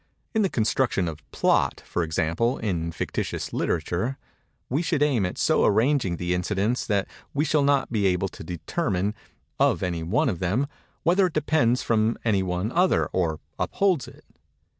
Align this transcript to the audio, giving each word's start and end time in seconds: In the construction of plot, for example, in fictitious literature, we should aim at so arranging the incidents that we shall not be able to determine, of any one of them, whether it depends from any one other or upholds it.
In 0.33 0.41
the 0.41 0.49
construction 0.49 1.07
of 1.07 1.19
plot, 1.29 1.79
for 1.85 2.01
example, 2.01 2.57
in 2.57 2.91
fictitious 2.91 3.53
literature, 3.53 4.17
we 4.67 4.81
should 4.81 5.03
aim 5.03 5.27
at 5.27 5.37
so 5.37 5.63
arranging 5.63 6.17
the 6.17 6.33
incidents 6.33 6.87
that 6.87 7.07
we 7.35 7.45
shall 7.45 7.61
not 7.61 7.91
be 7.91 8.07
able 8.07 8.27
to 8.29 8.43
determine, 8.43 9.13
of 9.59 9.83
any 9.83 10.01
one 10.01 10.27
of 10.27 10.39
them, 10.39 10.65
whether 11.03 11.27
it 11.27 11.33
depends 11.33 11.83
from 11.83 12.17
any 12.25 12.41
one 12.41 12.71
other 12.71 13.05
or 13.13 13.41
upholds 13.59 14.07
it. 14.07 14.25